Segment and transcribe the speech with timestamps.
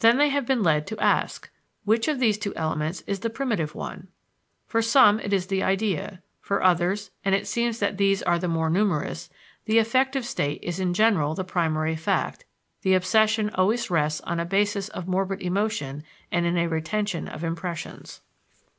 [0.00, 1.48] Then they have been led to ask:
[1.86, 4.08] Which of these two elements is the primitive one?
[4.66, 6.20] For some it is the idea.
[6.42, 9.30] For others, and it seems that these are the more numerous,
[9.64, 12.44] the affective state is in general the primary fact;
[12.82, 17.42] the obsession always rests on a basis of morbid emotion and in a retention of
[17.42, 18.20] impressions.